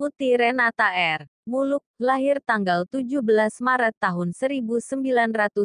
Putih 0.00 0.40
Renata 0.40 0.96
R. 0.96 1.28
Muluk, 1.44 1.84
lahir 2.00 2.40
tanggal 2.40 2.88
17 2.88 3.20
Maret 3.60 3.92
tahun 4.00 4.32
1994, 4.32 5.60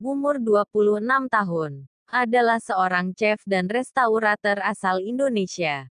umur 0.00 0.40
26 0.40 1.04
tahun, 1.28 1.84
adalah 2.08 2.56
seorang 2.56 3.12
chef 3.12 3.44
dan 3.44 3.68
restaurator 3.68 4.64
asal 4.64 4.96
Indonesia. 5.04 5.92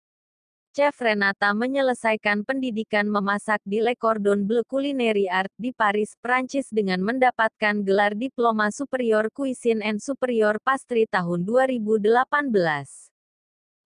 Chef 0.78 0.94
Renata 1.02 1.50
menyelesaikan 1.58 2.46
pendidikan 2.46 3.10
memasak 3.10 3.58
di 3.66 3.82
Le 3.82 3.98
Cordon 3.98 4.46
Bleu 4.46 4.62
Culinary 4.62 5.26
Art 5.26 5.50
di 5.58 5.74
Paris, 5.74 6.14
Prancis 6.22 6.70
dengan 6.70 7.02
mendapatkan 7.02 7.82
gelar 7.82 8.14
Diploma 8.14 8.70
Superior 8.70 9.34
Cuisine 9.34 9.82
and 9.82 9.98
Superior 9.98 10.62
Pastry 10.62 11.10
tahun 11.10 11.42
2018. 11.42 12.30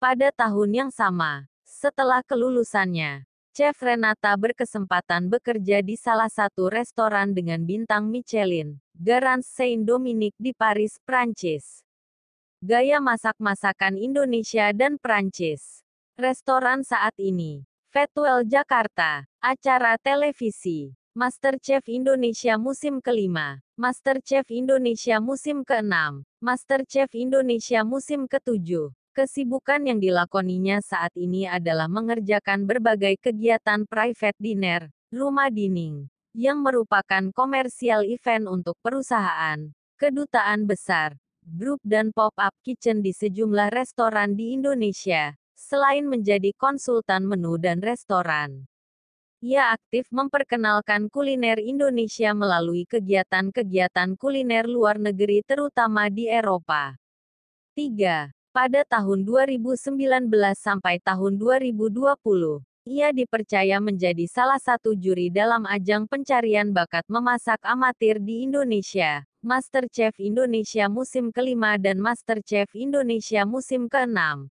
Pada 0.00 0.32
tahun 0.32 0.70
yang 0.72 0.88
sama, 0.88 1.44
setelah 1.66 2.22
kelulusannya, 2.22 3.26
Chef 3.50 3.76
Renata 3.82 4.32
berkesempatan 4.38 5.26
bekerja 5.26 5.82
di 5.82 5.98
salah 5.98 6.30
satu 6.30 6.70
restoran 6.70 7.34
dengan 7.34 7.66
bintang 7.66 8.06
Michelin, 8.06 8.78
Garance 8.94 9.50
Saint-Dominique 9.52 10.38
di 10.38 10.54
Paris, 10.54 10.96
Prancis. 11.02 11.82
Gaya 12.62 13.02
masak-masakan 13.02 14.00
Indonesia 14.00 14.72
dan 14.72 14.96
Prancis 14.96 15.86
Restoran 16.16 16.80
saat 16.80 17.12
ini. 17.20 17.68
Fetwell 17.92 18.40
Jakarta. 18.48 19.28
Acara 19.36 20.00
televisi. 20.00 20.96
Masterchef 21.12 21.84
Indonesia 21.92 22.56
musim 22.56 23.04
kelima. 23.04 23.60
Masterchef 23.76 24.48
Indonesia 24.48 25.20
musim 25.20 25.60
keenam. 25.60 26.24
Masterchef 26.40 27.12
Indonesia 27.12 27.84
musim 27.84 28.24
ketujuh. 28.24 28.96
Kesibukan 29.16 29.80
yang 29.80 29.96
dilakoninya 29.96 30.84
saat 30.84 31.16
ini 31.16 31.48
adalah 31.48 31.88
mengerjakan 31.88 32.68
berbagai 32.68 33.16
kegiatan 33.16 33.88
private 33.88 34.36
dinner, 34.36 34.92
rumah 35.08 35.48
dining, 35.48 36.04
yang 36.36 36.60
merupakan 36.60 37.32
komersial 37.32 38.04
event 38.04 38.44
untuk 38.44 38.76
perusahaan, 38.84 39.72
kedutaan 39.96 40.68
besar, 40.68 41.16
grup 41.40 41.80
dan 41.80 42.12
pop-up 42.12 42.52
kitchen 42.60 43.00
di 43.00 43.16
sejumlah 43.16 43.72
restoran 43.72 44.36
di 44.36 44.52
Indonesia, 44.52 45.32
Selain 45.56 46.04
menjadi 46.04 46.52
konsultan 46.52 47.24
menu 47.24 47.56
dan 47.56 47.80
restoran, 47.80 48.68
ia 49.40 49.72
aktif 49.72 50.04
memperkenalkan 50.12 51.08
kuliner 51.08 51.56
Indonesia 51.56 52.36
melalui 52.36 52.84
kegiatan-kegiatan 52.84 54.20
kuliner 54.20 54.68
luar 54.68 55.00
negeri 55.00 55.40
terutama 55.48 56.12
di 56.12 56.28
Eropa. 56.28 57.00
3. 57.72 58.35
Pada 58.56 58.88
tahun 58.88 59.20
2019 59.28 60.32
sampai 60.56 60.96
tahun 61.04 61.36
2020, 61.36 62.64
ia 62.88 63.12
dipercaya 63.12 63.76
menjadi 63.84 64.24
salah 64.24 64.56
satu 64.56 64.96
juri 64.96 65.28
dalam 65.28 65.68
ajang 65.68 66.08
pencarian 66.08 66.72
bakat 66.72 67.04
memasak 67.04 67.60
amatir 67.60 68.16
di 68.16 68.48
Indonesia, 68.48 69.28
MasterChef 69.44 70.16
Indonesia 70.24 70.88
musim 70.88 71.28
kelima 71.28 71.76
dan 71.76 72.00
MasterChef 72.00 72.72
Indonesia 72.72 73.44
musim 73.44 73.92
keenam. 73.92 74.48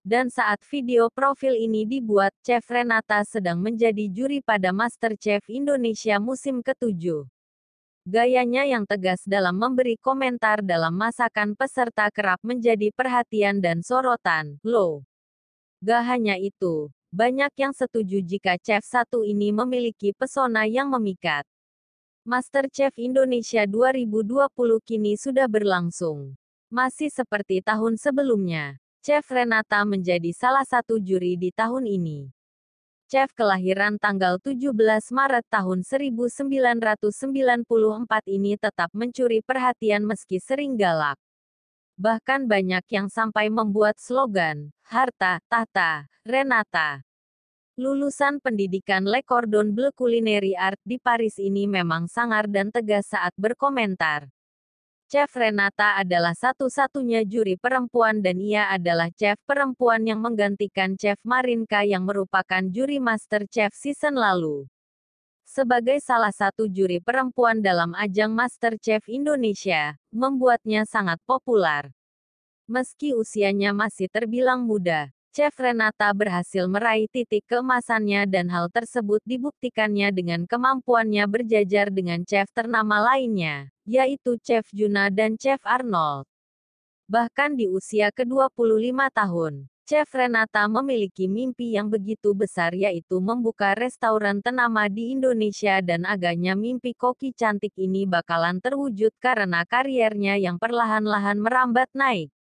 Dan 0.00 0.32
saat 0.32 0.64
video 0.72 1.12
profil 1.12 1.60
ini 1.60 1.84
dibuat, 1.84 2.32
Chef 2.40 2.64
Renata 2.72 3.20
sedang 3.28 3.60
menjadi 3.60 4.08
juri 4.08 4.40
pada 4.40 4.72
MasterChef 4.72 5.44
Indonesia 5.52 6.16
musim 6.16 6.64
ketujuh. 6.64 7.28
Gayanya 8.06 8.62
yang 8.62 8.86
tegas 8.86 9.26
dalam 9.26 9.58
memberi 9.58 9.98
komentar 9.98 10.62
dalam 10.62 10.94
masakan 10.94 11.58
peserta 11.58 12.06
kerap 12.14 12.38
menjadi 12.46 12.94
perhatian 12.94 13.58
dan 13.58 13.82
sorotan. 13.82 14.62
Loh. 14.62 15.02
Gak 15.82 16.06
hanya 16.14 16.38
itu, 16.38 16.94
banyak 17.10 17.50
yang 17.58 17.74
setuju 17.74 18.22
jika 18.22 18.62
chef 18.62 18.86
satu 18.86 19.26
ini 19.26 19.50
memiliki 19.50 20.14
pesona 20.14 20.70
yang 20.70 20.86
memikat. 20.86 21.42
MasterChef 22.22 22.94
Indonesia 22.94 23.66
2020 23.66 24.54
kini 24.86 25.18
sudah 25.18 25.50
berlangsung. 25.50 26.38
Masih 26.70 27.10
seperti 27.10 27.58
tahun 27.58 27.98
sebelumnya. 27.98 28.78
Chef 29.02 29.26
Renata 29.26 29.82
menjadi 29.82 30.30
salah 30.30 30.62
satu 30.62 31.02
juri 31.02 31.34
di 31.34 31.50
tahun 31.50 31.90
ini. 31.90 32.35
Chef 33.06 33.30
kelahiran 33.38 34.02
tanggal 34.02 34.34
17 34.42 34.74
Maret 35.14 35.46
tahun 35.46 35.86
1994 35.86 37.06
ini 38.26 38.58
tetap 38.58 38.90
mencuri 38.90 39.46
perhatian 39.46 40.02
meski 40.02 40.42
sering 40.42 40.74
galak. 40.74 41.14
Bahkan 41.94 42.50
banyak 42.50 42.82
yang 42.90 43.06
sampai 43.06 43.46
membuat 43.46 43.94
slogan, 44.02 44.74
Harta, 44.82 45.38
Tahta, 45.46 46.10
Renata. 46.26 47.06
Lulusan 47.78 48.42
pendidikan 48.42 49.06
Le 49.06 49.22
Cordon 49.22 49.70
Bleu 49.70 49.94
Culinary 49.94 50.58
Art 50.58 50.82
di 50.82 50.98
Paris 50.98 51.38
ini 51.38 51.70
memang 51.70 52.10
sangar 52.10 52.50
dan 52.50 52.74
tegas 52.74 53.06
saat 53.06 53.30
berkomentar. 53.38 54.26
Chef 55.06 55.30
Renata 55.38 56.02
adalah 56.02 56.34
satu-satunya 56.34 57.22
juri 57.22 57.54
perempuan 57.54 58.18
dan 58.18 58.42
ia 58.42 58.66
adalah 58.74 59.06
chef 59.14 59.38
perempuan 59.46 60.02
yang 60.02 60.18
menggantikan 60.18 60.98
Chef 60.98 61.14
Marinka 61.22 61.86
yang 61.86 62.02
merupakan 62.02 62.66
juri 62.74 62.98
Master 62.98 63.46
Chef 63.46 63.70
season 63.70 64.18
lalu. 64.18 64.66
Sebagai 65.46 66.02
salah 66.02 66.34
satu 66.34 66.66
juri 66.66 66.98
perempuan 66.98 67.62
dalam 67.62 67.94
ajang 67.94 68.34
Master 68.34 68.82
Chef 68.82 69.06
Indonesia, 69.06 69.94
membuatnya 70.10 70.82
sangat 70.82 71.22
populer. 71.22 71.86
Meski 72.66 73.14
usianya 73.14 73.70
masih 73.70 74.10
terbilang 74.10 74.66
muda, 74.66 75.14
Chef 75.30 75.54
Renata 75.54 76.10
berhasil 76.18 76.66
meraih 76.66 77.06
titik 77.06 77.46
keemasannya 77.46 78.26
dan 78.26 78.50
hal 78.50 78.74
tersebut 78.74 79.22
dibuktikannya 79.22 80.10
dengan 80.10 80.50
kemampuannya 80.50 81.30
berjajar 81.30 81.94
dengan 81.94 82.26
chef 82.26 82.50
ternama 82.50 83.14
lainnya, 83.14 83.70
yaitu 83.86 84.34
Chef 84.42 84.66
Juna 84.74 85.08
dan 85.08 85.38
Chef 85.38 85.62
Arnold. 85.62 86.26
Bahkan 87.06 87.54
di 87.54 87.70
usia 87.70 88.10
ke-25 88.10 88.98
tahun, 89.14 89.70
Chef 89.86 90.10
Renata 90.10 90.66
memiliki 90.66 91.30
mimpi 91.30 91.78
yang 91.78 91.86
begitu 91.86 92.34
besar 92.34 92.74
yaitu 92.74 93.22
membuka 93.22 93.78
restoran 93.78 94.42
ternama 94.42 94.90
di 94.90 95.14
Indonesia 95.14 95.78
dan 95.78 96.02
agaknya 96.02 96.58
mimpi 96.58 96.90
koki 96.98 97.30
cantik 97.30 97.70
ini 97.78 98.02
bakalan 98.02 98.58
terwujud 98.58 99.14
karena 99.22 99.62
kariernya 99.62 100.34
yang 100.42 100.58
perlahan-lahan 100.58 101.38
merambat 101.38 101.86
naik. 101.94 102.34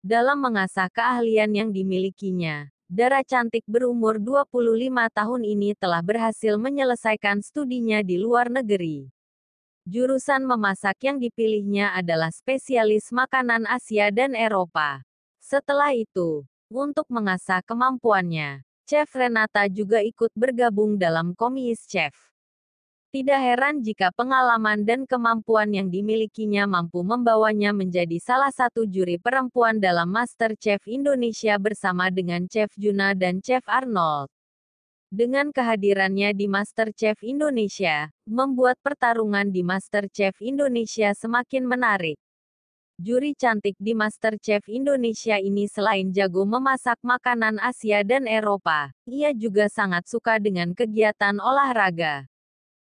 Dalam 0.00 0.40
mengasah 0.40 0.88
keahlian 0.88 1.52
yang 1.52 1.68
dimilikinya, 1.68 2.72
Dara 2.90 3.22
cantik 3.22 3.62
berumur 3.70 4.18
25 4.18 4.50
tahun 5.14 5.42
ini 5.46 5.78
telah 5.78 6.02
berhasil 6.02 6.58
menyelesaikan 6.58 7.38
studinya 7.38 8.02
di 8.02 8.18
luar 8.18 8.50
negeri. 8.50 9.06
Jurusan 9.90 10.46
memasak 10.46 11.02
yang 11.02 11.18
dipilihnya 11.18 11.90
adalah 11.98 12.30
spesialis 12.30 13.10
makanan 13.10 13.66
Asia 13.66 14.14
dan 14.14 14.38
Eropa. 14.38 15.02
Setelah 15.42 15.90
itu, 15.98 16.46
untuk 16.70 17.10
mengasah 17.10 17.58
kemampuannya, 17.66 18.62
Chef 18.86 19.10
Renata 19.10 19.66
juga 19.66 19.98
ikut 19.98 20.30
bergabung 20.38 20.94
dalam 20.94 21.34
Komis 21.34 21.90
Chef. 21.90 22.14
Tidak 23.10 23.34
heran 23.34 23.82
jika 23.82 24.14
pengalaman 24.14 24.86
dan 24.86 25.10
kemampuan 25.10 25.74
yang 25.74 25.90
dimilikinya 25.90 26.70
mampu 26.70 27.02
membawanya 27.02 27.74
menjadi 27.74 28.22
salah 28.22 28.54
satu 28.54 28.86
juri 28.86 29.18
perempuan 29.18 29.82
dalam 29.82 30.06
Master 30.06 30.54
Chef 30.54 30.86
Indonesia 30.86 31.58
bersama 31.58 32.14
dengan 32.14 32.46
Chef 32.46 32.70
Juna 32.78 33.10
dan 33.18 33.42
Chef 33.42 33.66
Arnold. 33.66 34.30
Dengan 35.10 35.50
kehadirannya 35.50 36.30
di 36.38 36.46
Master 36.46 36.94
Chef 36.94 37.18
Indonesia, 37.26 38.14
membuat 38.30 38.78
pertarungan 38.78 39.50
di 39.50 39.66
Master 39.66 40.06
Chef 40.06 40.38
Indonesia 40.38 41.10
semakin 41.10 41.66
menarik. 41.66 42.14
Juri 42.94 43.34
cantik 43.34 43.74
di 43.74 43.90
Master 43.90 44.38
Chef 44.38 44.62
Indonesia 44.70 45.34
ini 45.42 45.66
selain 45.66 46.14
jago 46.14 46.46
memasak 46.46 47.02
makanan 47.02 47.58
Asia 47.58 48.06
dan 48.06 48.30
Eropa, 48.30 48.94
ia 49.02 49.34
juga 49.34 49.66
sangat 49.66 50.06
suka 50.06 50.38
dengan 50.38 50.78
kegiatan 50.78 51.42
olahraga. 51.42 52.30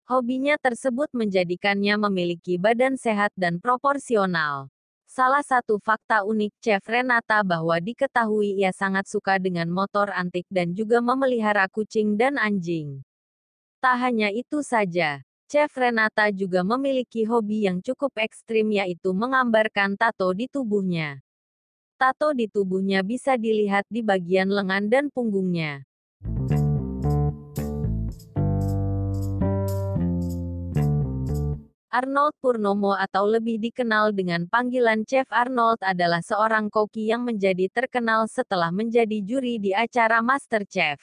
Hobinya 0.06 0.54
tersebut 0.54 1.10
menjadikannya 1.18 1.98
memiliki 1.98 2.62
badan 2.62 2.94
sehat 2.94 3.34
dan 3.34 3.58
proporsional. 3.58 4.70
Salah 5.14 5.46
satu 5.46 5.78
fakta 5.78 6.26
unik 6.26 6.58
Chef 6.58 6.82
Renata 6.90 7.38
bahwa 7.46 7.78
diketahui 7.78 8.58
ia 8.58 8.74
sangat 8.74 9.06
suka 9.06 9.38
dengan 9.38 9.70
motor 9.70 10.10
antik 10.10 10.42
dan 10.50 10.74
juga 10.74 10.98
memelihara 10.98 11.70
kucing 11.70 12.18
dan 12.18 12.34
anjing. 12.34 12.98
Tak 13.78 13.94
hanya 13.94 14.34
itu 14.34 14.58
saja, 14.66 15.22
Chef 15.46 15.70
Renata 15.70 16.34
juga 16.34 16.66
memiliki 16.66 17.22
hobi 17.30 17.62
yang 17.70 17.78
cukup 17.78 18.10
ekstrim 18.18 18.74
yaitu 18.74 19.14
menggambarkan 19.14 19.94
tato 19.94 20.34
di 20.34 20.50
tubuhnya. 20.50 21.22
Tato 21.94 22.34
di 22.34 22.50
tubuhnya 22.50 23.06
bisa 23.06 23.38
dilihat 23.38 23.86
di 23.86 24.02
bagian 24.02 24.50
lengan 24.50 24.90
dan 24.90 25.14
punggungnya. 25.14 25.86
Arnold 31.94 32.34
Purnomo 32.42 32.90
atau 32.98 33.22
lebih 33.30 33.62
dikenal 33.62 34.10
dengan 34.10 34.50
panggilan 34.50 35.06
Chef 35.06 35.30
Arnold 35.30 35.78
adalah 35.78 36.18
seorang 36.26 36.66
koki 36.66 37.06
yang 37.14 37.22
menjadi 37.22 37.70
terkenal 37.70 38.26
setelah 38.26 38.74
menjadi 38.74 39.22
juri 39.22 39.62
di 39.62 39.70
acara 39.70 40.18
MasterChef. 40.18 40.98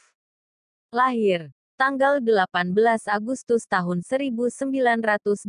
Lahir 0.91 1.55
tanggal 1.79 2.19
18 2.19 2.75
Agustus 3.07 3.63
tahun 3.71 4.03
1988, 4.03 5.47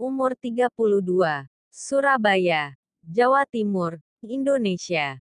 umur 0.00 0.40
32, 0.40 1.44
Surabaya, 1.68 2.72
Jawa 3.04 3.44
Timur, 3.44 4.00
Indonesia. 4.24 5.20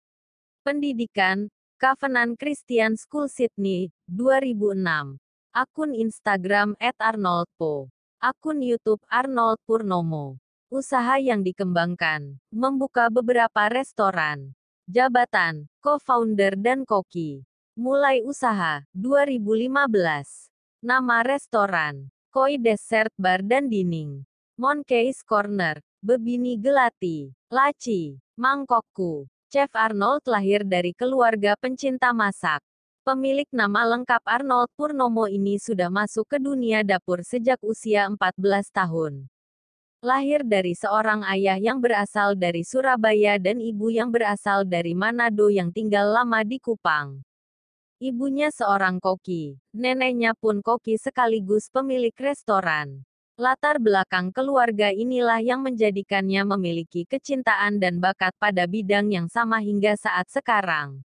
Pendidikan, 0.60 1.48
Covenant 1.80 2.36
Christian 2.36 3.00
School 3.00 3.32
Sydney, 3.32 3.88
2006. 4.12 5.16
Akun 5.56 5.96
Instagram 5.96 6.76
@arnoldpo. 7.00 7.88
Akun 8.18 8.58
YouTube 8.66 8.98
Arnold 9.06 9.62
Purnomo. 9.62 10.42
Usaha 10.74 11.22
yang 11.22 11.46
dikembangkan, 11.46 12.42
membuka 12.50 13.06
beberapa 13.14 13.70
restoran. 13.70 14.58
Jabatan, 14.90 15.70
co-founder 15.78 16.58
dan 16.58 16.82
koki. 16.82 17.46
Mulai 17.78 18.26
usaha, 18.26 18.82
2015. 18.90 20.50
Nama 20.82 21.22
restoran, 21.22 22.10
Koi 22.34 22.58
Dessert 22.58 23.14
Bar 23.14 23.38
dan 23.46 23.70
Dining. 23.70 24.26
Monkey's 24.58 25.22
Corner, 25.22 25.78
Bebini 26.02 26.58
Gelati, 26.58 27.30
Laci, 27.54 28.18
Mangkokku. 28.34 29.30
Chef 29.46 29.70
Arnold 29.78 30.26
lahir 30.26 30.66
dari 30.66 30.90
keluarga 30.90 31.54
pencinta 31.54 32.10
masak. 32.10 32.66
Pemilik 33.08 33.48
nama 33.56 33.88
lengkap 33.88 34.20
Arnold 34.20 34.68
Purnomo 34.76 35.24
ini 35.32 35.56
sudah 35.56 35.88
masuk 35.88 36.28
ke 36.28 36.36
dunia 36.36 36.84
dapur 36.84 37.24
sejak 37.24 37.56
usia 37.64 38.04
14 38.04 38.36
tahun. 38.68 39.32
Lahir 40.04 40.44
dari 40.44 40.76
seorang 40.76 41.24
ayah 41.24 41.56
yang 41.56 41.80
berasal 41.80 42.36
dari 42.36 42.68
Surabaya 42.68 43.40
dan 43.40 43.64
ibu 43.64 43.88
yang 43.88 44.12
berasal 44.12 44.68
dari 44.68 44.92
Manado 44.92 45.48
yang 45.48 45.72
tinggal 45.72 46.04
lama 46.04 46.44
di 46.44 46.60
Kupang. 46.60 47.24
Ibunya 47.96 48.52
seorang 48.52 49.00
koki, 49.00 49.56
neneknya 49.72 50.36
pun 50.36 50.60
koki 50.60 51.00
sekaligus 51.00 51.72
pemilik 51.72 52.12
restoran. 52.12 53.08
Latar 53.40 53.80
belakang 53.80 54.36
keluarga 54.36 54.92
inilah 54.92 55.40
yang 55.40 55.64
menjadikannya 55.64 56.44
memiliki 56.44 57.08
kecintaan 57.08 57.80
dan 57.80 58.04
bakat 58.04 58.36
pada 58.36 58.68
bidang 58.68 59.08
yang 59.08 59.32
sama 59.32 59.64
hingga 59.64 59.96
saat 59.96 60.28
sekarang. 60.28 61.07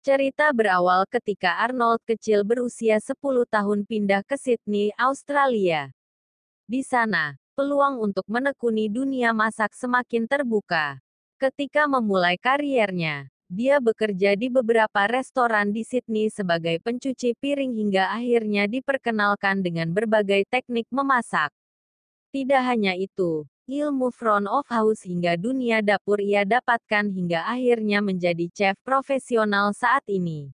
Cerita 0.00 0.48
berawal 0.56 1.04
ketika 1.12 1.60
Arnold 1.60 2.00
kecil 2.08 2.40
berusia 2.40 2.96
10 2.96 3.20
tahun 3.44 3.84
pindah 3.84 4.24
ke 4.24 4.32
Sydney, 4.40 4.96
Australia. 4.96 5.92
Di 6.64 6.80
sana, 6.80 7.36
peluang 7.52 8.00
untuk 8.00 8.24
menekuni 8.24 8.88
dunia 8.88 9.36
masak 9.36 9.76
semakin 9.76 10.24
terbuka. 10.24 11.04
Ketika 11.36 11.84
memulai 11.84 12.40
kariernya, 12.40 13.28
dia 13.44 13.76
bekerja 13.76 14.40
di 14.40 14.48
beberapa 14.48 15.04
restoran 15.04 15.68
di 15.68 15.84
Sydney 15.84 16.32
sebagai 16.32 16.80
pencuci 16.80 17.36
piring 17.36 17.76
hingga 17.76 18.08
akhirnya 18.08 18.64
diperkenalkan 18.72 19.60
dengan 19.60 19.92
berbagai 19.92 20.48
teknik 20.48 20.88
memasak. 20.88 21.52
Tidak 22.32 22.62
hanya 22.64 22.96
itu, 22.96 23.44
ilmu 23.70 24.10
front 24.10 24.50
of 24.50 24.66
house 24.66 25.06
hingga 25.06 25.38
dunia 25.38 25.78
dapur 25.78 26.18
ia 26.18 26.42
dapatkan 26.42 27.06
hingga 27.06 27.46
akhirnya 27.46 28.02
menjadi 28.02 28.50
chef 28.50 28.76
profesional 28.82 29.70
saat 29.70 30.02
ini. 30.10 30.50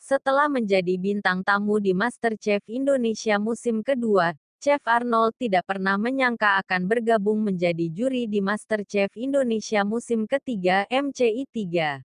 Setelah 0.00 0.48
menjadi 0.48 0.96
bintang 0.96 1.44
tamu 1.44 1.76
di 1.76 1.92
MasterChef 1.92 2.64
Indonesia 2.72 3.36
musim 3.36 3.84
kedua, 3.84 4.32
Chef 4.60 4.80
Arnold 4.88 5.36
tidak 5.36 5.68
pernah 5.68 6.00
menyangka 6.00 6.60
akan 6.64 6.88
bergabung 6.88 7.44
menjadi 7.44 7.88
juri 7.92 8.24
di 8.24 8.40
MasterChef 8.40 9.12
Indonesia 9.16 9.84
musim 9.84 10.24
ketiga 10.24 10.88
MCI 10.88 11.48
3. 11.48 12.00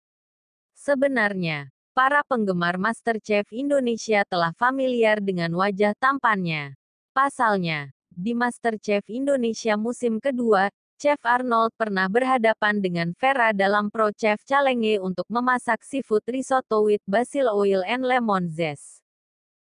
Sebenarnya, 0.75 1.71
para 1.95 2.19
penggemar 2.27 2.75
MasterChef 2.75 3.47
Indonesia 3.55 4.27
telah 4.27 4.51
familiar 4.55 5.23
dengan 5.23 5.55
wajah 5.55 5.95
tampannya. 5.95 6.75
Pasalnya, 7.15 7.94
di 8.15 8.31
MasterChef 8.31 9.05
Indonesia 9.11 9.75
musim 9.75 10.17
kedua, 10.23 10.71
Chef 10.95 11.19
Arnold 11.27 11.75
pernah 11.75 12.07
berhadapan 12.07 12.79
dengan 12.79 13.11
Vera 13.19 13.51
dalam 13.51 13.91
Pro 13.91 14.09
Chef 14.15 14.39
Challenge 14.47 15.03
untuk 15.03 15.27
memasak 15.27 15.83
seafood 15.83 16.23
risotto 16.25 16.87
with 16.87 17.03
basil 17.03 17.51
oil 17.51 17.83
and 17.83 18.07
lemon 18.07 18.47
zest. 18.47 19.03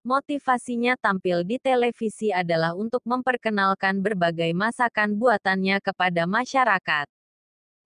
Motivasinya 0.03 0.97
tampil 0.97 1.45
di 1.45 1.61
televisi 1.61 2.33
adalah 2.33 2.73
untuk 2.73 3.05
memperkenalkan 3.05 4.01
berbagai 4.01 4.51
masakan 4.57 5.15
buatannya 5.21 5.77
kepada 5.85 6.25
masyarakat 6.25 7.05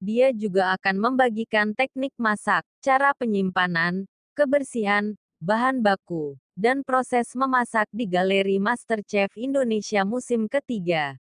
dia 0.02 0.34
juga 0.34 0.75
akan 0.75 0.99
membagikan 0.99 1.78
teknik 1.78 2.10
masak, 2.19 2.66
cara 2.82 3.14
penyimpanan, 3.14 4.10
kebersihan, 4.34 5.14
bahan 5.42 5.82
baku, 5.82 6.38
dan 6.54 6.86
proses 6.86 7.34
memasak 7.34 7.90
di 7.90 8.06
Galeri 8.06 8.62
MasterChef 8.62 9.34
Indonesia 9.34 10.06
musim 10.06 10.46
ketiga. 10.46 11.18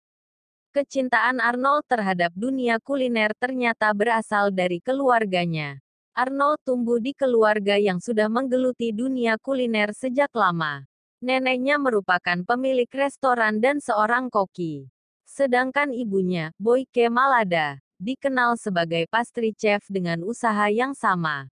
Kecintaan 0.75 1.39
Arnold 1.39 1.88
terhadap 1.88 2.36
dunia 2.36 2.83
kuliner 2.83 3.31
ternyata 3.39 3.95
berasal 3.95 4.51
dari 4.51 4.83
keluarganya. 4.83 5.80
Arnold 6.12 6.60
tumbuh 6.68 7.00
di 7.00 7.16
keluarga 7.16 7.80
yang 7.80 8.04
sudah 8.04 8.27
menggeluti 8.27 8.92
dunia 8.92 9.39
kuliner 9.39 9.95
sejak 9.95 10.36
lama. 10.36 10.83
Neneknya 11.24 11.80
merupakan 11.80 12.44
pemilik 12.44 12.92
restoran 12.92 13.63
dan 13.63 13.80
seorang 13.80 14.27
koki. 14.27 14.92
Sedangkan 15.24 15.95
ibunya, 15.95 16.51
Boyke 16.60 17.07
Malada, 17.07 17.80
dikenal 17.95 18.60
sebagai 18.60 19.07
pastry 19.07 19.56
chef 19.56 19.88
dengan 19.88 20.27
usaha 20.27 20.68
yang 20.68 20.92
sama. 20.92 21.48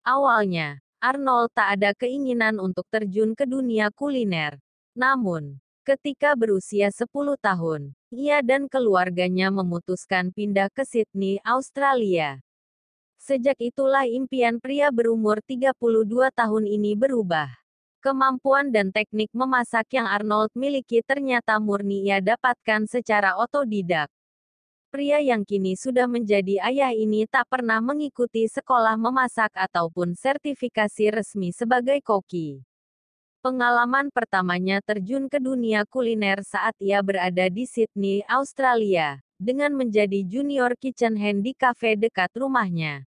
Awalnya, 0.00 0.80
Arnold 1.00 1.48
tak 1.56 1.80
ada 1.80 1.96
keinginan 1.96 2.60
untuk 2.60 2.84
terjun 2.92 3.32
ke 3.32 3.48
dunia 3.48 3.88
kuliner. 3.88 4.60
Namun, 4.92 5.56
ketika 5.80 6.36
berusia 6.36 6.92
10 6.92 7.08
tahun, 7.40 7.96
ia 8.12 8.44
dan 8.44 8.68
keluarganya 8.68 9.48
memutuskan 9.48 10.28
pindah 10.28 10.68
ke 10.68 10.84
Sydney, 10.84 11.40
Australia. 11.40 12.44
Sejak 13.16 13.56
itulah 13.64 14.04
impian 14.04 14.60
pria 14.60 14.92
berumur 14.92 15.40
32 15.40 15.72
tahun 16.36 16.64
ini 16.68 16.92
berubah. 16.92 17.48
Kemampuan 18.04 18.68
dan 18.68 18.92
teknik 18.92 19.32
memasak 19.32 19.88
yang 19.96 20.04
Arnold 20.04 20.52
miliki 20.52 21.00
ternyata 21.00 21.56
murni 21.56 22.12
ia 22.12 22.20
dapatkan 22.20 22.84
secara 22.84 23.40
otodidak. 23.40 24.12
Pria 24.90 25.22
yang 25.22 25.46
kini 25.46 25.78
sudah 25.78 26.10
menjadi 26.10 26.66
ayah 26.66 26.90
ini 26.90 27.22
tak 27.22 27.46
pernah 27.46 27.78
mengikuti 27.78 28.50
sekolah 28.50 28.98
memasak 28.98 29.54
ataupun 29.54 30.18
sertifikasi 30.18 31.14
resmi 31.14 31.54
sebagai 31.54 32.02
koki. 32.02 32.66
Pengalaman 33.38 34.10
pertamanya 34.10 34.82
terjun 34.82 35.30
ke 35.30 35.38
dunia 35.38 35.86
kuliner 35.86 36.42
saat 36.42 36.74
ia 36.82 36.98
berada 37.06 37.46
di 37.46 37.70
Sydney, 37.70 38.26
Australia, 38.26 39.22
dengan 39.38 39.78
menjadi 39.78 40.26
junior 40.26 40.74
kitchen 40.74 41.14
hand 41.14 41.46
di 41.46 41.54
kafe 41.54 41.94
dekat 41.94 42.34
rumahnya. 42.34 43.06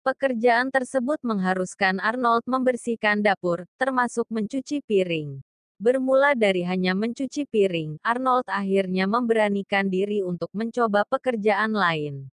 Pekerjaan 0.00 0.72
tersebut 0.72 1.20
mengharuskan 1.20 2.00
Arnold 2.00 2.48
membersihkan 2.48 3.20
dapur, 3.20 3.68
termasuk 3.76 4.24
mencuci 4.32 4.80
piring. 4.80 5.44
Bermula 5.82 6.38
dari 6.38 6.62
hanya 6.62 6.94
mencuci 6.94 7.42
piring, 7.42 7.98
Arnold 8.06 8.46
akhirnya 8.46 9.10
memberanikan 9.10 9.90
diri 9.90 10.22
untuk 10.22 10.46
mencoba 10.54 11.02
pekerjaan 11.10 11.74
lain. 11.74 12.30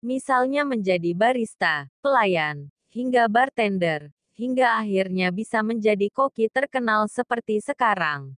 Misalnya 0.00 0.64
menjadi 0.64 1.12
barista, 1.12 1.92
pelayan, 2.00 2.72
hingga 2.88 3.28
bartender, 3.28 4.08
hingga 4.32 4.80
akhirnya 4.80 5.28
bisa 5.28 5.60
menjadi 5.60 6.08
koki 6.08 6.48
terkenal 6.48 7.04
seperti 7.12 7.60
sekarang. 7.60 8.32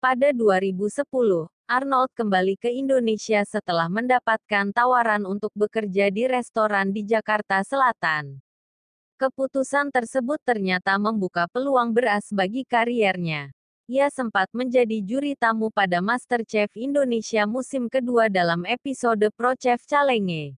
Pada 0.00 0.32
2010, 0.32 1.52
Arnold 1.68 2.08
kembali 2.16 2.56
ke 2.56 2.72
Indonesia 2.72 3.44
setelah 3.44 3.92
mendapatkan 3.92 4.72
tawaran 4.72 5.28
untuk 5.28 5.52
bekerja 5.52 6.08
di 6.08 6.24
restoran 6.24 6.88
di 6.88 7.04
Jakarta 7.04 7.60
Selatan. 7.60 8.40
Keputusan 9.20 9.92
tersebut 9.92 10.40
ternyata 10.40 10.96
membuka 10.96 11.44
peluang 11.52 11.92
beras 11.92 12.32
bagi 12.32 12.64
kariernya. 12.64 13.57
Ia 13.88 14.12
sempat 14.12 14.52
menjadi 14.52 15.00
juri 15.00 15.32
tamu 15.32 15.72
pada 15.72 16.04
MasterChef 16.04 16.76
Indonesia 16.76 17.48
musim 17.48 17.88
kedua 17.88 18.28
dalam 18.28 18.68
episode 18.68 19.32
Pro 19.32 19.56
Chef 19.56 19.80
Challenge. 19.88 20.52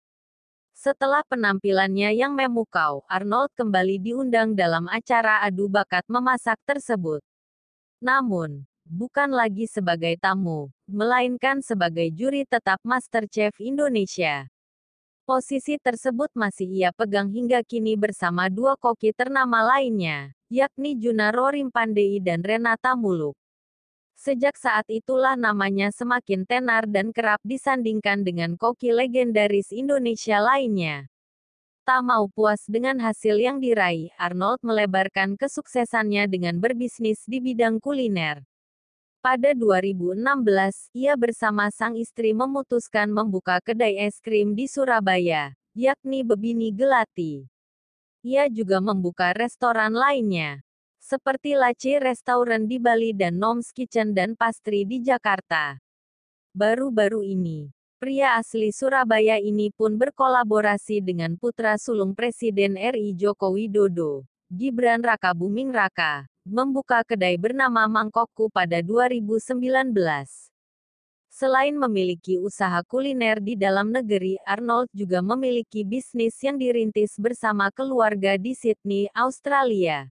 Setelah 0.74 1.22
penampilannya 1.30 2.10
yang 2.18 2.34
memukau, 2.34 3.06
Arnold 3.06 3.54
kembali 3.54 4.02
diundang 4.02 4.58
dalam 4.58 4.90
acara 4.90 5.46
adu 5.46 5.70
bakat 5.70 6.10
memasak 6.10 6.58
tersebut. 6.66 7.22
Namun, 8.02 8.66
bukan 8.82 9.30
lagi 9.30 9.70
sebagai 9.70 10.18
tamu, 10.18 10.74
melainkan 10.90 11.62
sebagai 11.62 12.10
juri 12.10 12.50
tetap 12.50 12.82
MasterChef 12.82 13.62
Indonesia. 13.62 14.50
Posisi 15.30 15.78
tersebut 15.78 16.34
masih 16.34 16.66
ia 16.66 16.90
pegang 16.90 17.30
hingga 17.30 17.62
kini 17.62 17.94
bersama 17.94 18.50
dua 18.50 18.74
koki 18.74 19.14
ternama 19.14 19.62
lainnya, 19.62 20.34
yakni 20.50 20.98
Junaro 20.98 21.54
Rimpandei 21.54 22.18
dan 22.18 22.42
Renata 22.42 22.98
Muluk. 22.98 23.38
Sejak 24.18 24.58
saat 24.58 24.90
itulah 24.90 25.38
namanya 25.38 25.94
semakin 25.94 26.50
tenar 26.50 26.90
dan 26.90 27.14
kerap 27.14 27.38
disandingkan 27.46 28.26
dengan 28.26 28.58
koki 28.58 28.90
legendaris 28.90 29.70
Indonesia 29.70 30.42
lainnya. 30.42 31.06
Tak 31.86 32.02
mau 32.02 32.26
puas 32.26 32.66
dengan 32.66 32.98
hasil 32.98 33.38
yang 33.38 33.62
diraih, 33.62 34.10
Arnold 34.18 34.66
melebarkan 34.66 35.38
kesuksesannya 35.38 36.26
dengan 36.26 36.58
berbisnis 36.58 37.22
di 37.30 37.38
bidang 37.38 37.78
kuliner. 37.78 38.49
Pada 39.20 39.52
2016, 39.52 40.16
ia 40.96 41.12
bersama 41.20 41.68
sang 41.76 42.00
istri 42.00 42.32
memutuskan 42.32 43.12
membuka 43.12 43.60
kedai 43.60 44.00
es 44.00 44.16
krim 44.24 44.56
di 44.56 44.64
Surabaya, 44.64 45.52
yakni 45.76 46.24
Bebini 46.24 46.72
Gelati. 46.72 47.44
Ia 48.24 48.48
juga 48.48 48.80
membuka 48.80 49.36
restoran 49.36 49.92
lainnya, 49.92 50.64
seperti 51.04 51.52
Laci 51.52 52.00
Restaurant 52.00 52.64
di 52.64 52.80
Bali 52.80 53.12
dan 53.12 53.36
Noms 53.36 53.76
Kitchen 53.76 54.16
dan 54.16 54.40
Pastry 54.40 54.88
di 54.88 55.04
Jakarta. 55.04 55.76
Baru-baru 56.56 57.20
ini, 57.20 57.76
Pria 58.00 58.40
asli 58.40 58.72
Surabaya 58.72 59.36
ini 59.36 59.68
pun 59.76 60.00
berkolaborasi 60.00 61.04
dengan 61.04 61.36
putra 61.36 61.76
sulung 61.76 62.16
Presiden 62.16 62.80
RI 62.80 63.20
Joko 63.20 63.52
Widodo, 63.52 64.24
Gibran 64.48 65.04
Raka 65.04 65.36
Buming 65.36 65.76
Raka, 65.76 66.24
membuka 66.50 67.06
kedai 67.06 67.38
bernama 67.38 67.86
Mangkokku 67.86 68.50
pada 68.50 68.82
2019. 68.82 69.94
Selain 71.30 71.72
memiliki 71.72 72.36
usaha 72.36 72.84
kuliner 72.84 73.40
di 73.40 73.56
dalam 73.56 73.94
negeri, 73.94 74.36
Arnold 74.44 74.92
juga 74.92 75.24
memiliki 75.24 75.88
bisnis 75.88 76.36
yang 76.44 76.60
dirintis 76.60 77.16
bersama 77.16 77.72
keluarga 77.72 78.36
di 78.36 78.58
Sydney, 78.58 79.08
Australia. 79.16 80.10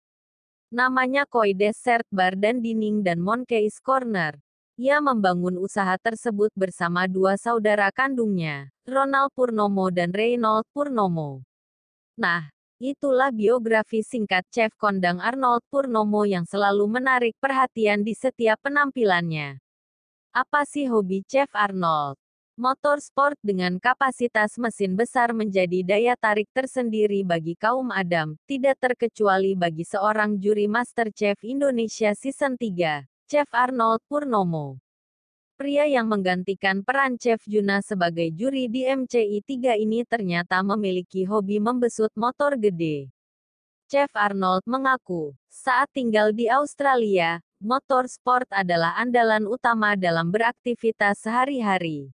Namanya 0.70 1.24
Koi 1.26 1.56
Dessert 1.56 2.06
Bar 2.12 2.36
dan 2.36 2.62
Dining 2.62 3.02
dan 3.02 3.18
Monkey's 3.18 3.80
Corner. 3.82 4.38
Ia 4.76 5.00
membangun 5.00 5.56
usaha 5.56 5.96
tersebut 5.96 6.52
bersama 6.52 7.08
dua 7.08 7.40
saudara 7.40 7.88
kandungnya, 7.88 8.68
Ronald 8.84 9.32
Purnomo 9.32 9.88
dan 9.88 10.12
Reynold 10.12 10.68
Purnomo. 10.76 11.40
Nah, 12.20 12.52
itulah 12.82 13.32
biografi 13.32 14.04
singkat 14.04 14.44
Chef 14.52 14.72
Kondang 14.76 15.18
Arnold 15.18 15.64
Purnomo 15.72 16.28
yang 16.28 16.44
selalu 16.44 16.86
menarik 17.00 17.34
perhatian 17.40 18.04
di 18.04 18.12
setiap 18.12 18.60
penampilannya. 18.64 19.58
Apa 20.36 20.68
sih 20.68 20.84
hobi 20.86 21.24
Chef 21.24 21.48
Arnold? 21.56 22.20
Motorsport 22.56 23.36
dengan 23.44 23.76
kapasitas 23.76 24.56
mesin 24.56 24.96
besar 24.96 25.36
menjadi 25.36 25.84
daya 25.84 26.16
tarik 26.16 26.48
tersendiri 26.56 27.20
bagi 27.20 27.52
kaum 27.52 27.92
Adam, 27.92 28.32
tidak 28.48 28.80
terkecuali 28.80 29.52
bagi 29.52 29.84
seorang 29.84 30.40
juri 30.40 30.64
MasterChef 30.64 31.44
Indonesia 31.44 32.16
Season 32.16 32.56
3. 32.56 33.04
Chef 33.28 33.48
Arnold 33.52 34.00
Purnomo. 34.08 34.80
Pria 35.56 35.88
yang 35.88 36.12
menggantikan 36.12 36.84
peran 36.84 37.16
Chef 37.16 37.40
Juna 37.48 37.80
sebagai 37.80 38.28
juri 38.28 38.68
di 38.68 38.84
MCI 38.84 39.40
3 39.40 39.80
ini 39.80 40.04
ternyata 40.04 40.60
memiliki 40.60 41.24
hobi 41.24 41.56
membesut 41.56 42.12
motor 42.12 42.60
gede. 42.60 43.08
Chef 43.88 44.12
Arnold 44.12 44.68
mengaku, 44.68 45.32
saat 45.48 45.88
tinggal 45.96 46.36
di 46.36 46.52
Australia, 46.52 47.40
motor 47.56 48.04
sport 48.04 48.44
adalah 48.52 49.00
andalan 49.00 49.48
utama 49.48 49.96
dalam 49.96 50.28
beraktivitas 50.28 51.24
sehari-hari. 51.24 52.12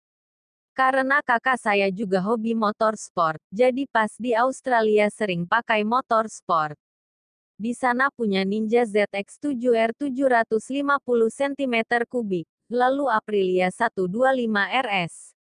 Karena 0.78 1.26
kakak 1.26 1.58
saya 1.58 1.90
juga 1.90 2.22
hobi 2.22 2.54
motor 2.54 2.94
sport, 2.94 3.42
jadi 3.50 3.90
pas 3.90 4.14
di 4.22 4.38
Australia 4.38 5.10
sering 5.10 5.50
pakai 5.50 5.82
motor 5.82 6.30
sport. 6.30 6.78
Di 7.58 7.74
sana 7.74 8.14
punya 8.14 8.46
Ninja 8.46 8.86
ZX7R 8.86 9.98
750 9.98 10.62
cm3, 11.30 12.06
lalu 12.72 13.12
Aprilia 13.12 13.68
125 13.68 14.08
RS. 14.88 15.36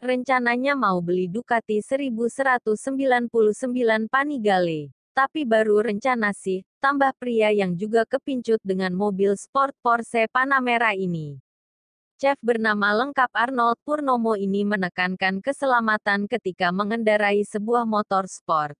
Rencananya 0.00 0.76
mau 0.76 1.00
beli 1.00 1.28
Ducati 1.28 1.80
1199 1.80 3.28
Panigale. 4.08 4.92
Tapi 5.10 5.42
baru 5.42 5.84
rencana 5.84 6.30
sih, 6.32 6.62
tambah 6.78 7.12
pria 7.18 7.50
yang 7.50 7.76
juga 7.76 8.06
kepincut 8.06 8.62
dengan 8.62 8.94
mobil 8.94 9.34
sport 9.36 9.74
Porsche 9.84 10.30
Panamera 10.30 10.96
ini. 10.96 11.42
Chef 12.20 12.36
bernama 12.44 12.92
lengkap 12.92 13.32
Arnold 13.32 13.80
Purnomo 13.80 14.36
ini 14.36 14.64
menekankan 14.64 15.40
keselamatan 15.40 16.28
ketika 16.28 16.68
mengendarai 16.68 17.40
sebuah 17.48 17.88
motor 17.88 18.28
sport. 18.28 18.76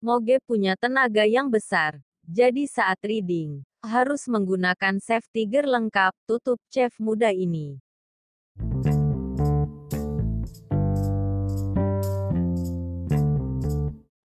Moge 0.00 0.40
punya 0.44 0.76
tenaga 0.76 1.28
yang 1.28 1.52
besar. 1.52 2.00
Jadi 2.24 2.64
saat 2.64 2.96
reading, 3.04 3.60
harus 3.84 4.24
menggunakan 4.32 4.96
safety 4.96 5.44
gear 5.44 5.68
lengkap, 5.68 6.16
tutup 6.24 6.56
chef 6.72 6.96
muda 6.96 7.28
ini. 7.28 7.76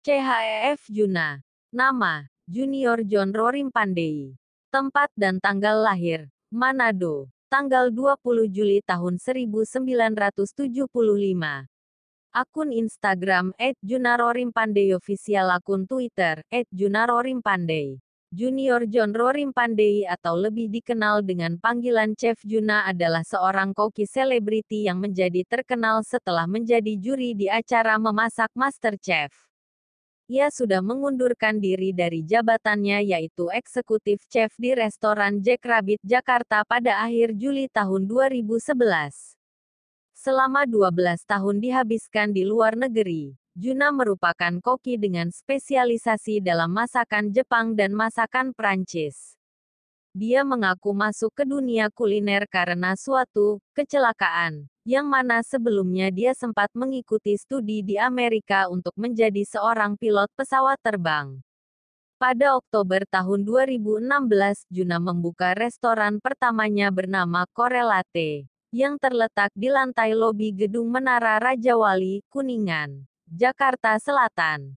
CHEF 0.07 0.87
Juna. 0.87 1.43
Nama, 1.75 2.31
Junior 2.47 3.03
John 3.03 3.35
Rorim 3.35 3.75
Pandey. 3.75 4.39
Tempat 4.71 5.11
dan 5.19 5.43
tanggal 5.43 5.83
lahir, 5.83 6.31
Manado. 6.55 7.27
Tanggal 7.51 7.91
20 7.91 8.47
Juli 8.47 8.79
tahun 8.87 9.19
1975. 9.19 10.47
Akun 12.29 12.77
Instagram 12.77 13.57
@junarorimpandey 13.81 14.93
official 14.93 15.49
akun 15.49 15.89
Twitter 15.89 16.45
@junarorimpandey. 16.69 17.97
Junior 18.29 18.85
John 18.85 19.17
Rorim 19.17 19.57
Pandey 19.57 20.05
atau 20.05 20.37
lebih 20.37 20.69
dikenal 20.69 21.25
dengan 21.25 21.57
panggilan 21.57 22.13
Chef 22.13 22.37
Juna 22.45 22.85
adalah 22.85 23.25
seorang 23.25 23.73
koki 23.73 24.05
selebriti 24.05 24.85
yang 24.85 25.01
menjadi 25.01 25.49
terkenal 25.49 26.05
setelah 26.05 26.45
menjadi 26.45 26.93
juri 27.01 27.33
di 27.33 27.49
acara 27.49 27.97
memasak 27.97 28.53
Master 28.53 29.01
Chef. 29.01 29.33
Ia 30.29 30.53
sudah 30.53 30.85
mengundurkan 30.85 31.57
diri 31.57 31.97
dari 31.97 32.21
jabatannya 32.21 33.01
yaitu 33.01 33.49
eksekutif 33.49 34.21
chef 34.29 34.53
di 34.61 34.77
restoran 34.77 35.41
Jack 35.41 35.65
Rabbit 35.65 36.05
Jakarta 36.05 36.69
pada 36.69 37.01
akhir 37.01 37.33
Juli 37.33 37.65
tahun 37.73 38.05
2011. 38.05 39.38
Selama 40.29 40.69
12 40.69 41.25
tahun 41.25 41.57
dihabiskan 41.57 42.37
di 42.37 42.45
luar 42.45 42.77
negeri, 42.77 43.33
Juna 43.57 43.89
merupakan 43.89 44.61
koki 44.61 45.01
dengan 45.01 45.33
spesialisasi 45.33 46.45
dalam 46.45 46.69
masakan 46.69 47.33
Jepang 47.33 47.73
dan 47.73 47.97
masakan 47.97 48.53
Prancis. 48.53 49.41
Dia 50.13 50.45
mengaku 50.45 50.93
masuk 50.93 51.33
ke 51.33 51.49
dunia 51.49 51.89
kuliner 51.89 52.45
karena 52.45 52.93
suatu 52.93 53.57
kecelakaan, 53.73 54.69
yang 54.85 55.09
mana 55.09 55.41
sebelumnya 55.41 56.13
dia 56.13 56.37
sempat 56.37 56.69
mengikuti 56.77 57.33
studi 57.41 57.81
di 57.81 57.97
Amerika 57.97 58.69
untuk 58.69 58.93
menjadi 59.01 59.49
seorang 59.49 59.97
pilot 59.97 60.29
pesawat 60.37 60.77
terbang. 60.85 61.41
Pada 62.21 62.61
Oktober 62.61 63.01
tahun 63.09 63.49
2016, 63.49 64.69
Juna 64.69 65.01
membuka 65.01 65.57
restoran 65.57 66.21
pertamanya 66.21 66.93
bernama 66.93 67.49
Korelate 67.57 68.58
yang 68.69 69.01
terletak 69.01 69.49
di 69.57 69.73
lantai 69.73 70.13
lobi 70.13 70.53
Gedung 70.53 70.93
Menara 70.93 71.41
Raja 71.41 71.73
Wali, 71.73 72.21
Kuningan, 72.29 73.09
Jakarta 73.25 73.97
Selatan. 73.97 74.77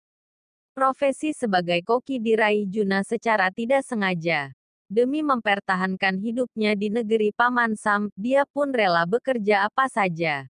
Profesi 0.77 1.33
sebagai 1.33 1.81
koki 1.81 2.21
diraih 2.21 2.69
Juna 2.69 3.01
secara 3.01 3.49
tidak 3.49 3.81
sengaja. 3.81 4.53
Demi 4.85 5.25
mempertahankan 5.25 6.21
hidupnya 6.21 6.77
di 6.77 6.93
negeri 6.93 7.33
Paman 7.33 7.73
Sam, 7.73 8.13
dia 8.13 8.45
pun 8.45 8.69
rela 8.69 9.09
bekerja 9.09 9.65
apa 9.65 9.89
saja. 9.89 10.45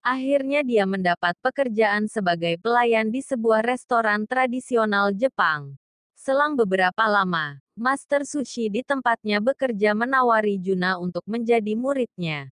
Akhirnya 0.00 0.62
dia 0.62 0.86
mendapat 0.86 1.34
pekerjaan 1.42 2.06
sebagai 2.06 2.56
pelayan 2.62 3.10
di 3.10 3.20
sebuah 3.20 3.66
restoran 3.66 4.30
tradisional 4.30 5.10
Jepang. 5.10 5.74
Selang 6.14 6.54
beberapa 6.54 7.04
lama, 7.10 7.58
Master 7.74 8.22
Sushi 8.24 8.70
di 8.70 8.86
tempatnya 8.86 9.42
bekerja 9.42 9.92
menawari 9.92 10.56
Juna 10.56 10.96
untuk 11.02 11.26
menjadi 11.26 11.74
muridnya. 11.74 12.48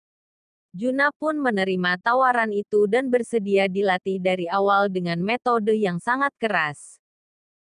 Juna 0.77 1.09
pun 1.17 1.41
menerima 1.41 1.97
tawaran 2.05 2.53
itu 2.53 2.85
dan 2.85 3.09
bersedia 3.09 3.65
dilatih 3.65 4.21
dari 4.21 4.45
awal 4.45 4.93
dengan 4.93 5.17
metode 5.17 5.73
yang 5.73 5.97
sangat 5.97 6.29
keras. 6.37 7.01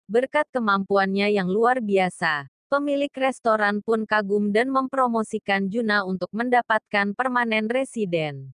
Berkat 0.04 0.44
kemampuannya 0.52 1.32
yang 1.32 1.48
luar 1.48 1.80
biasa, 1.80 2.52
pemilik 2.68 3.08
restoran 3.16 3.80
pun 3.80 4.04
kagum 4.04 4.52
dan 4.52 4.68
mempromosikan 4.68 5.72
Juna 5.72 6.04
untuk 6.04 6.28
mendapatkan 6.36 7.16
permanen 7.16 7.72
residen. 7.72 8.52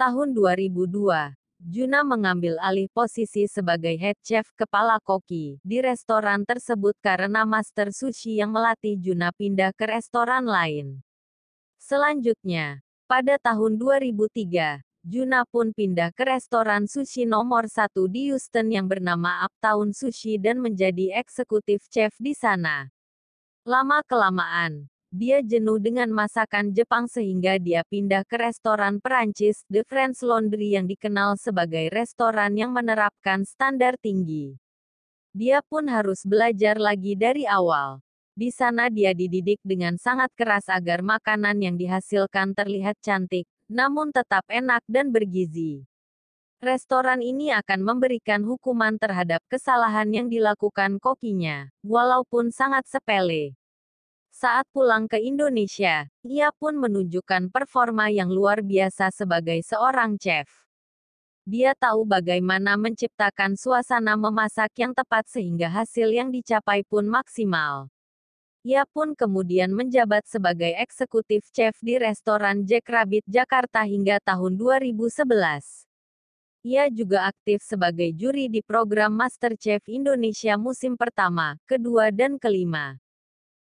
Tahun 0.00 0.32
2002, 0.32 1.36
Juna 1.60 2.00
mengambil 2.00 2.56
alih 2.64 2.88
posisi 2.88 3.44
sebagai 3.44 3.92
head 4.00 4.16
chef 4.24 4.48
kepala 4.56 4.96
koki 5.04 5.60
di 5.60 5.84
restoran 5.84 6.48
tersebut 6.48 6.96
karena 7.04 7.44
master 7.44 7.92
sushi 7.92 8.40
yang 8.40 8.56
melatih 8.56 8.96
Juna 8.96 9.36
pindah 9.36 9.76
ke 9.76 9.84
restoran 9.84 10.48
lain. 10.48 11.04
Selanjutnya, 11.76 12.85
pada 13.06 13.38
tahun 13.38 13.78
2003, 13.78 14.82
Juna 15.06 15.46
pun 15.46 15.70
pindah 15.70 16.10
ke 16.10 16.26
restoran 16.26 16.90
sushi 16.90 17.30
nomor 17.30 17.70
satu 17.70 18.10
di 18.10 18.34
Houston 18.34 18.74
yang 18.74 18.90
bernama 18.90 19.46
Uptown 19.46 19.94
Sushi 19.94 20.34
dan 20.34 20.58
menjadi 20.58 21.14
eksekutif 21.22 21.86
chef 21.86 22.10
di 22.18 22.34
sana. 22.34 22.90
Lama-kelamaan, 23.62 24.90
dia 25.14 25.46
jenuh 25.46 25.78
dengan 25.78 26.10
masakan 26.10 26.74
Jepang 26.74 27.06
sehingga 27.06 27.54
dia 27.62 27.86
pindah 27.86 28.26
ke 28.26 28.34
restoran 28.34 28.98
Perancis, 28.98 29.62
The 29.70 29.86
French 29.86 30.26
Laundry 30.26 30.74
yang 30.74 30.90
dikenal 30.90 31.38
sebagai 31.38 31.86
restoran 31.94 32.58
yang 32.58 32.74
menerapkan 32.74 33.46
standar 33.46 33.94
tinggi. 34.02 34.58
Dia 35.30 35.62
pun 35.62 35.86
harus 35.86 36.26
belajar 36.26 36.82
lagi 36.82 37.14
dari 37.14 37.46
awal. 37.46 38.05
Di 38.36 38.52
sana 38.52 38.92
dia 38.92 39.16
dididik 39.16 39.64
dengan 39.64 39.96
sangat 39.96 40.28
keras 40.36 40.68
agar 40.68 41.00
makanan 41.00 41.56
yang 41.56 41.80
dihasilkan 41.80 42.52
terlihat 42.52 43.00
cantik, 43.00 43.48
namun 43.64 44.12
tetap 44.12 44.44
enak 44.52 44.84
dan 44.84 45.08
bergizi. 45.08 45.88
Restoran 46.60 47.24
ini 47.24 47.48
akan 47.56 47.80
memberikan 47.80 48.44
hukuman 48.44 49.00
terhadap 49.00 49.40
kesalahan 49.48 50.12
yang 50.12 50.28
dilakukan 50.28 51.00
kokinya, 51.00 51.72
walaupun 51.80 52.52
sangat 52.52 52.84
sepele. 52.84 53.56
Saat 54.28 54.68
pulang 54.68 55.08
ke 55.08 55.16
Indonesia, 55.16 56.04
ia 56.20 56.52
pun 56.52 56.76
menunjukkan 56.76 57.48
performa 57.48 58.12
yang 58.12 58.28
luar 58.28 58.60
biasa 58.60 59.16
sebagai 59.16 59.64
seorang 59.64 60.20
chef. 60.20 60.44
Dia 61.48 61.72
tahu 61.72 62.04
bagaimana 62.04 62.76
menciptakan 62.76 63.56
suasana 63.56 64.12
memasak 64.12 64.76
yang 64.76 64.92
tepat 64.92 65.24
sehingga 65.24 65.72
hasil 65.72 66.12
yang 66.12 66.28
dicapai 66.28 66.84
pun 66.84 67.08
maksimal. 67.08 67.88
Ia 68.66 68.82
pun 68.82 69.14
kemudian 69.14 69.70
menjabat 69.70 70.26
sebagai 70.26 70.74
eksekutif 70.74 71.46
chef 71.54 71.78
di 71.78 72.02
restoran 72.02 72.66
Jack 72.66 72.90
Rabbit 72.90 73.22
Jakarta 73.22 73.86
hingga 73.86 74.18
tahun 74.18 74.58
2011. 74.58 75.86
Ia 76.66 76.90
juga 76.90 77.30
aktif 77.30 77.62
sebagai 77.62 78.10
juri 78.10 78.50
di 78.50 78.66
program 78.66 79.14
MasterChef 79.14 79.86
Indonesia 79.86 80.58
musim 80.58 80.98
pertama, 80.98 81.54
kedua 81.62 82.10
dan 82.10 82.42
kelima. 82.42 82.98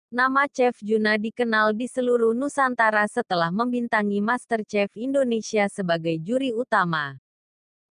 Nama 0.09 0.49
Chef 0.49 0.81
Juna 0.81 1.21
dikenal 1.21 1.77
di 1.77 1.85
seluruh 1.85 2.33
Nusantara 2.33 3.05
setelah 3.05 3.53
membintangi 3.53 4.25
MasterChef 4.25 4.89
Indonesia 4.97 5.69
sebagai 5.69 6.17
juri 6.17 6.49
utama. 6.49 7.13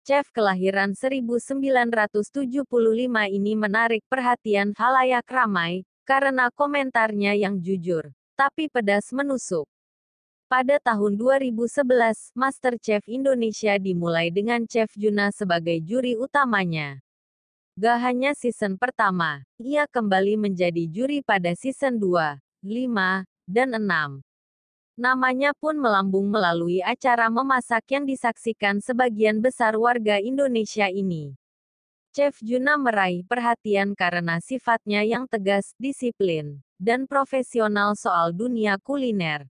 Chef 0.03 0.35
kelahiran 0.35 0.99
1975 0.99 2.27
ini 3.31 3.55
menarik 3.55 4.03
perhatian 4.11 4.75
halayak 4.75 5.23
ramai, 5.31 5.87
karena 6.05 6.53
komentarnya 6.53 7.33
yang 7.35 7.57
jujur, 7.59 8.13
tapi 8.37 8.69
pedas 8.69 9.09
menusuk. 9.11 9.65
Pada 10.45 10.77
tahun 10.79 11.17
2011, 11.17 12.31
MasterChef 12.37 13.09
Indonesia 13.09 13.75
dimulai 13.81 14.29
dengan 14.29 14.63
Chef 14.69 14.93
Juna 14.95 15.33
sebagai 15.33 15.81
juri 15.81 16.15
utamanya. 16.15 17.01
Gak 17.75 17.99
hanya 18.07 18.31
season 18.39 18.79
pertama, 18.79 19.43
ia 19.59 19.91
kembali 19.91 20.39
menjadi 20.39 20.87
juri 20.87 21.27
pada 21.27 21.57
season 21.59 21.99
2, 21.99 22.39
5, 22.63 23.27
dan 23.51 23.75
6. 23.75 24.23
Namanya 24.95 25.51
pun 25.59 25.75
melambung 25.75 26.31
melalui 26.31 26.79
acara 26.79 27.27
memasak 27.27 27.83
yang 27.91 28.07
disaksikan 28.07 28.79
sebagian 28.79 29.43
besar 29.43 29.75
warga 29.75 30.23
Indonesia 30.23 30.87
ini. 30.87 31.35
Chef 32.15 32.39
Juna 32.47 32.79
meraih 32.79 33.27
perhatian 33.27 33.99
karena 33.99 34.39
sifatnya 34.39 35.03
yang 35.03 35.27
tegas, 35.27 35.75
disiplin, 35.83 36.63
dan 36.79 37.11
profesional 37.11 37.99
soal 37.99 38.31
dunia 38.31 38.79
kuliner. 38.79 39.51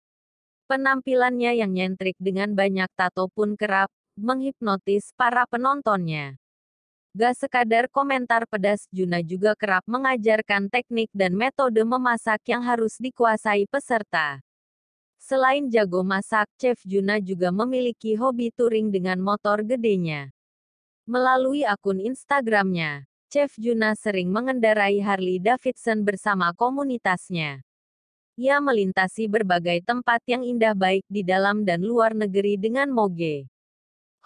Penampilannya 0.65 1.53
yang 1.53 1.69
nyentrik 1.69 2.17
dengan 2.17 2.57
banyak 2.57 2.89
tato 2.97 3.29
pun 3.29 3.61
kerap 3.61 3.93
menghipnotis 4.17 5.13
para 5.21 5.45
penontonnya. 5.45 6.41
Gak 7.13 7.37
sekadar 7.45 7.93
komentar 7.93 8.49
pedas, 8.49 8.89
Juna 8.89 9.21
juga 9.21 9.53
kerap 9.53 9.85
mengajarkan 9.85 10.73
teknik 10.73 11.13
dan 11.13 11.37
metode 11.37 11.85
memasak 11.85 12.41
yang 12.49 12.65
harus 12.65 12.97
dikuasai 12.97 13.69
peserta. 13.69 14.41
Selain 15.21 15.69
jago 15.69 16.01
masak, 16.01 16.49
Chef 16.57 16.81
Juna 16.89 17.21
juga 17.21 17.53
memiliki 17.53 18.17
hobi 18.17 18.49
touring 18.49 18.89
dengan 18.89 19.21
motor 19.21 19.61
gedenya. 19.61 20.33
Melalui 21.07 21.63
akun 21.63 22.03
Instagramnya, 22.03 23.07
Chef 23.31 23.55
Juna 23.63 23.95
sering 23.95 24.27
mengendarai 24.27 24.99
Harley 24.99 25.39
Davidson 25.39 26.03
bersama 26.03 26.51
komunitasnya. 26.51 27.63
Ia 28.35 28.59
melintasi 28.59 29.31
berbagai 29.31 29.87
tempat 29.87 30.19
yang 30.27 30.43
indah 30.43 30.75
baik 30.75 31.07
di 31.07 31.23
dalam 31.23 31.63
dan 31.63 31.87
luar 31.87 32.11
negeri 32.11 32.59
dengan 32.59 32.91
moge. 32.91 33.47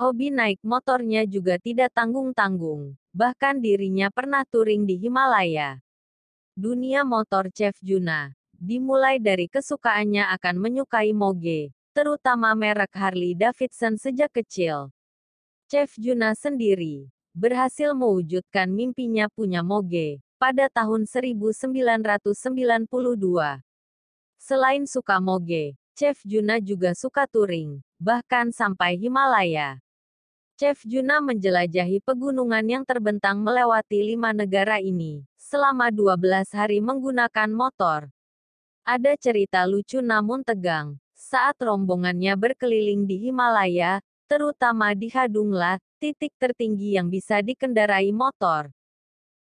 Hobi 0.00 0.32
naik 0.32 0.64
motornya 0.64 1.28
juga 1.28 1.60
tidak 1.60 1.92
tanggung-tanggung, 1.92 2.96
bahkan 3.12 3.60
dirinya 3.60 4.08
pernah 4.08 4.48
touring 4.48 4.88
di 4.88 4.96
Himalaya. 5.04 5.84
Dunia 6.56 7.04
motor 7.04 7.52
Chef 7.52 7.76
Juna, 7.84 8.32
dimulai 8.56 9.20
dari 9.20 9.52
kesukaannya 9.52 10.32
akan 10.32 10.56
menyukai 10.56 11.12
moge, 11.12 11.76
terutama 11.92 12.56
merek 12.56 12.96
Harley 12.96 13.36
Davidson 13.36 14.00
sejak 14.00 14.32
kecil. 14.32 14.88
Chef 15.70 15.94
Juna 16.02 16.34
sendiri, 16.34 17.14
berhasil 17.30 17.94
mewujudkan 17.94 18.66
mimpinya 18.66 19.30
punya 19.30 19.62
moge, 19.62 20.18
pada 20.34 20.66
tahun 20.66 21.06
1992. 21.06 22.26
Selain 24.34 24.82
suka 24.90 25.22
moge, 25.22 25.78
Chef 25.94 26.18
Juna 26.26 26.58
juga 26.58 26.90
suka 26.98 27.22
touring, 27.30 27.78
bahkan 28.02 28.50
sampai 28.50 28.98
Himalaya. 28.98 29.78
Chef 30.58 30.82
Juna 30.82 31.22
menjelajahi 31.22 32.02
pegunungan 32.02 32.66
yang 32.66 32.82
terbentang 32.82 33.38
melewati 33.38 34.02
lima 34.10 34.34
negara 34.34 34.82
ini, 34.82 35.22
selama 35.38 35.94
12 35.94 36.50
hari 36.50 36.82
menggunakan 36.82 37.46
motor. 37.46 38.10
Ada 38.82 39.14
cerita 39.14 39.62
lucu 39.70 40.02
namun 40.02 40.42
tegang, 40.42 40.98
saat 41.14 41.54
rombongannya 41.62 42.34
berkeliling 42.34 43.06
di 43.06 43.30
Himalaya, 43.30 44.02
terutama 44.30 44.94
di 44.94 45.10
Hadungla, 45.10 45.82
titik 45.98 46.30
tertinggi 46.38 46.94
yang 46.94 47.10
bisa 47.10 47.42
dikendarai 47.42 48.14
motor. 48.14 48.70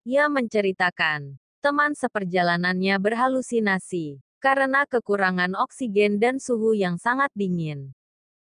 Ia 0.08 0.32
menceritakan, 0.32 1.36
teman 1.60 1.92
seperjalanannya 1.92 2.96
berhalusinasi, 2.96 4.24
karena 4.40 4.88
kekurangan 4.88 5.60
oksigen 5.60 6.24
dan 6.24 6.40
suhu 6.40 6.72
yang 6.72 6.96
sangat 6.96 7.28
dingin. 7.36 7.92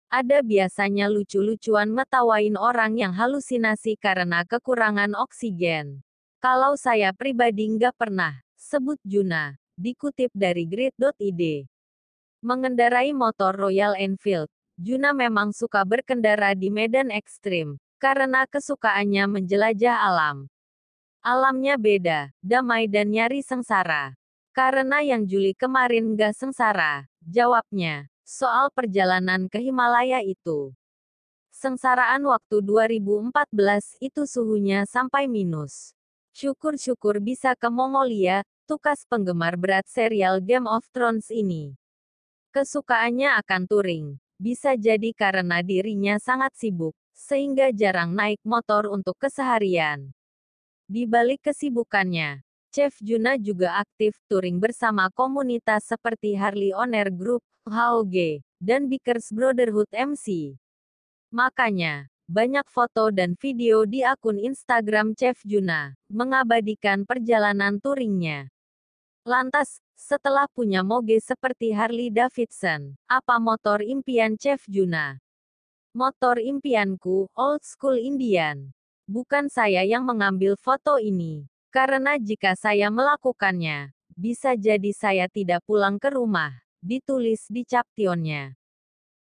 Ada 0.06 0.46
biasanya 0.46 1.10
lucu-lucuan 1.10 1.90
metawain 1.90 2.54
orang 2.54 2.94
yang 2.94 3.10
halusinasi 3.10 3.98
karena 3.98 4.46
kekurangan 4.46 5.18
oksigen. 5.18 6.06
Kalau 6.38 6.78
saya 6.78 7.10
pribadi 7.10 7.74
nggak 7.74 7.98
pernah, 7.98 8.38
sebut 8.54 9.02
Juna, 9.02 9.58
dikutip 9.74 10.30
dari 10.30 10.62
grid.id. 10.62 11.66
Mengendarai 12.38 13.10
motor 13.10 13.58
Royal 13.58 13.98
Enfield, 13.98 14.46
Juna 14.80 15.12
memang 15.12 15.52
suka 15.52 15.84
berkendara 15.84 16.56
di 16.56 16.72
medan 16.72 17.12
ekstrim, 17.12 17.76
karena 18.00 18.48
kesukaannya 18.48 19.28
menjelajah 19.28 19.92
alam. 19.92 20.48
Alamnya 21.20 21.76
beda, 21.76 22.32
damai 22.40 22.88
dan 22.88 23.12
nyari 23.12 23.44
sengsara. 23.44 24.16
Karena 24.56 25.04
yang 25.04 25.28
Juli 25.28 25.52
kemarin 25.52 26.16
gak 26.16 26.32
sengsara, 26.32 27.04
jawabnya, 27.20 28.08
soal 28.24 28.72
perjalanan 28.72 29.52
ke 29.52 29.60
Himalaya 29.60 30.24
itu. 30.24 30.72
Sengsaraan 31.52 32.24
waktu 32.24 32.64
2014 32.64 34.00
itu 34.00 34.24
suhunya 34.24 34.88
sampai 34.88 35.28
minus. 35.28 35.92
Syukur-syukur 36.32 37.20
bisa 37.20 37.52
ke 37.52 37.68
Mongolia, 37.68 38.48
tukas 38.64 39.04
penggemar 39.04 39.60
berat 39.60 39.84
serial 39.92 40.40
Game 40.40 40.64
of 40.64 40.88
Thrones 40.88 41.28
ini. 41.28 41.76
Kesukaannya 42.56 43.36
akan 43.44 43.68
touring, 43.68 44.16
bisa 44.40 44.72
jadi 44.72 45.12
karena 45.12 45.61
dirinya 45.61 46.16
sangat 46.16 46.57
sibuk, 46.57 46.96
sehingga 47.12 47.68
jarang 47.76 48.16
naik 48.16 48.40
motor 48.40 48.88
untuk 48.88 49.20
keseharian. 49.20 50.09
Di 50.88 51.05
balik 51.05 51.44
kesibukannya, 51.53 52.40
Chef 52.72 52.96
Juna 53.05 53.37
juga 53.37 53.76
aktif 53.85 54.16
touring 54.33 54.57
bersama 54.57 55.12
komunitas 55.12 55.85
seperti 55.85 56.33
Harley 56.40 56.72
Owner 56.72 57.12
Group, 57.12 57.44
HOG, 57.68 58.40
dan 58.57 58.88
Bikers 58.88 59.29
Brotherhood 59.29 59.92
MC. 59.92 60.57
Makanya, 61.29 62.09
banyak 62.31 62.64
foto 62.70 63.11
dan 63.11 63.35
video 63.37 63.85
di 63.85 64.07
akun 64.07 64.40
Instagram 64.40 65.18
Chef 65.18 65.37
Juna, 65.42 65.92
mengabadikan 66.09 67.03
perjalanan 67.03 67.83
touringnya. 67.83 68.48
Lantas, 69.30 69.78
setelah 69.94 70.50
punya 70.50 70.82
moge 70.82 71.22
seperti 71.22 71.70
Harley 71.70 72.10
Davidson, 72.10 72.98
apa 73.06 73.38
motor 73.38 73.78
impian 73.78 74.34
Chef 74.34 74.58
Juna? 74.66 75.22
Motor 75.94 76.42
impianku, 76.42 77.30
old 77.38 77.62
school 77.62 77.94
Indian. 77.94 78.74
Bukan 79.06 79.46
saya 79.46 79.86
yang 79.86 80.02
mengambil 80.02 80.58
foto 80.58 80.98
ini. 80.98 81.46
Karena 81.70 82.18
jika 82.18 82.58
saya 82.58 82.90
melakukannya, 82.90 83.94
bisa 84.18 84.58
jadi 84.58 84.90
saya 84.90 85.30
tidak 85.30 85.62
pulang 85.62 86.02
ke 86.02 86.10
rumah, 86.10 86.50
ditulis 86.82 87.46
di 87.46 87.62
captionnya. 87.62 88.58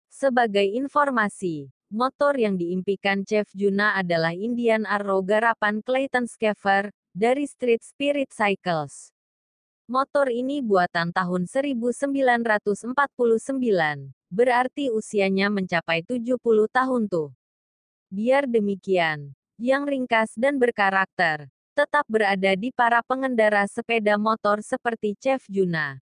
Sebagai 0.08 0.64
informasi, 0.72 1.68
motor 1.92 2.32
yang 2.40 2.56
diimpikan 2.56 3.28
Chef 3.28 3.52
Juna 3.52 3.92
adalah 4.00 4.32
Indian 4.32 4.88
Arrow 4.88 5.20
garapan 5.20 5.84
Clayton 5.84 6.24
Scaver, 6.24 6.96
dari 7.12 7.44
Street 7.44 7.84
Spirit 7.84 8.32
Cycles. 8.32 9.17
Motor 9.88 10.28
ini 10.28 10.60
buatan 10.60 11.16
tahun 11.16 11.48
1949. 11.48 12.92
Berarti 14.28 14.92
usianya 14.92 15.48
mencapai 15.48 16.04
70 16.04 16.36
tahun 16.68 17.08
tuh. 17.08 17.32
Biar 18.12 18.44
demikian, 18.44 19.32
yang 19.56 19.88
ringkas 19.88 20.36
dan 20.36 20.60
berkarakter, 20.60 21.48
tetap 21.72 22.04
berada 22.04 22.52
di 22.52 22.68
para 22.68 23.00
pengendara 23.00 23.64
sepeda 23.64 24.20
motor 24.20 24.60
seperti 24.60 25.16
Chef 25.16 25.48
Juna. 25.48 25.96